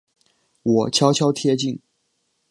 [0.63, 1.79] 我悄悄贴近